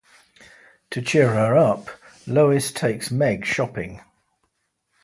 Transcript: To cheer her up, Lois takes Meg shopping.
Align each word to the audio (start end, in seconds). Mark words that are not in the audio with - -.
To 0.89 1.01
cheer 1.03 1.29
her 1.35 1.55
up, 1.55 1.87
Lois 2.25 2.71
takes 2.71 3.11
Meg 3.11 3.45
shopping. 3.45 4.01